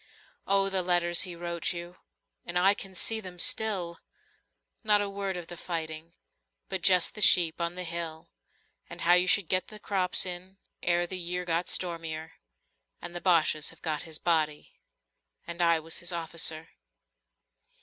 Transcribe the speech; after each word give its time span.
Oh, 0.47 0.67
the 0.67 0.81
letters 0.81 1.21
he 1.29 1.35
wrote 1.35 1.73
you, 1.73 1.97
And 2.43 2.57
I 2.57 2.73
can 2.73 2.95
see 2.95 3.19
them 3.19 3.37
still. 3.37 3.99
Not 4.83 4.99
a 4.99 5.07
word 5.07 5.37
of 5.37 5.45
the 5.45 5.55
fighting 5.57 6.13
But 6.69 6.81
just 6.81 7.13
the 7.13 7.21
sheep 7.21 7.61
on 7.61 7.75
the 7.75 7.83
hill 7.83 8.31
And 8.89 9.01
how 9.01 9.13
you 9.13 9.27
should 9.27 9.47
get 9.47 9.67
the 9.67 9.77
crops 9.79 10.25
in 10.25 10.57
Ere 10.81 11.05
the 11.05 11.19
year 11.19 11.45
got 11.45 11.69
stormier, 11.69 12.29
40 12.99 12.99
And 13.03 13.15
the 13.15 13.21
Bosches 13.21 13.69
have 13.69 13.83
got 13.83 14.01
his 14.01 14.17
body. 14.17 14.73
And 15.45 15.61
I 15.61 15.79
was 15.79 15.99
his 15.99 16.11
officer. 16.11 16.69